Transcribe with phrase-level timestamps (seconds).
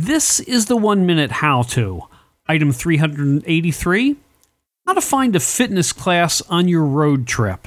[0.00, 2.02] This is the one minute how to.
[2.46, 4.14] Item 383
[4.86, 7.66] How to find a fitness class on your road trip.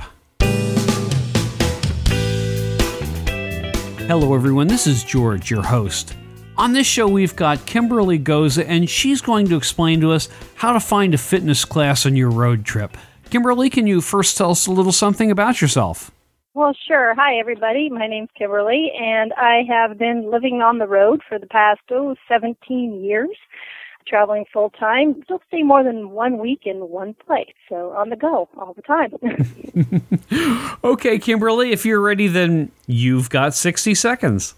[4.08, 4.68] Hello, everyone.
[4.68, 6.16] This is George, your host.
[6.56, 10.72] On this show, we've got Kimberly Goza, and she's going to explain to us how
[10.72, 12.96] to find a fitness class on your road trip.
[13.30, 16.12] Kimberly, can you first tell us a little something about yourself?
[16.54, 17.14] Well, sure.
[17.16, 17.90] Hi, everybody.
[17.90, 22.16] My name's Kimberly, and I have been living on the road for the past, oh,
[22.28, 23.38] 17 years,
[24.06, 25.24] traveling full time.
[25.30, 28.82] Don't stay more than one week in one place, so on the go all the
[28.82, 29.14] time.
[30.84, 34.54] okay, Kimberly, if you're ready, then you've got 60 seconds.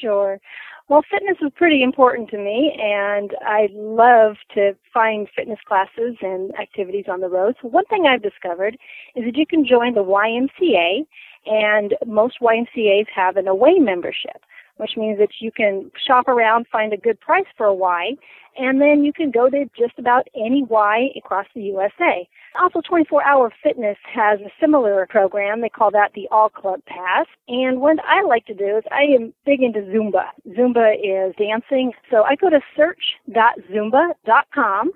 [0.00, 0.40] Sure.
[0.90, 6.52] Well, fitness is pretty important to me, and I love to find fitness classes and
[6.58, 7.54] activities on the road.
[7.62, 8.76] So, one thing I've discovered
[9.14, 11.06] is that you can join the YMCA,
[11.46, 14.42] and most YMCAs have an away membership
[14.80, 18.16] which means that you can shop around, find a good price for a Y,
[18.56, 22.28] and then you can go to just about any Y across the USA.
[22.60, 25.60] Also, 24 Hour Fitness has a similar program.
[25.60, 27.26] They call that the All Club Pass.
[27.48, 30.30] And what I like to do is I am big into Zumba.
[30.48, 31.92] Zumba is dancing.
[32.10, 34.90] So I go to search.zumba.com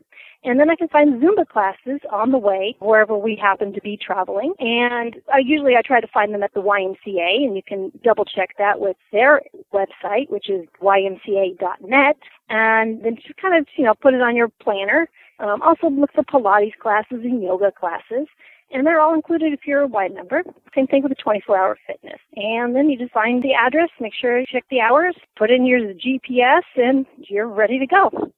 [0.44, 3.96] and then I can find Zumba classes on the way wherever we happen to be
[3.96, 4.52] traveling.
[4.58, 8.24] And I usually I try to find them at the YMCA, and you can double
[8.24, 12.16] check that with their website, which is ymca.net.
[12.50, 15.08] And then just kind of you know put it on your planner.
[15.40, 18.28] Um, also look for Pilates classes and yoga classes.
[18.70, 20.42] And they're all included if you're a Y member.
[20.74, 22.18] Same thing with the 24 hour fitness.
[22.34, 25.64] And then you just find the address, make sure you check the hours, put in
[25.64, 28.32] your GPS, and you're ready to go.